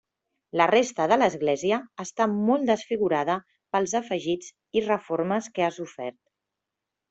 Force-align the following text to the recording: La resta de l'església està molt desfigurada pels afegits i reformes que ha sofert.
La 0.59 0.65
resta 0.69 1.05
de 1.11 1.17
l'església 1.19 1.79
està 2.05 2.27
molt 2.31 2.67
desfigurada 2.71 3.37
pels 3.77 3.95
afegits 4.03 4.51
i 4.81 4.87
reformes 4.89 5.55
que 5.59 5.67
ha 5.67 5.73
sofert. 5.81 6.23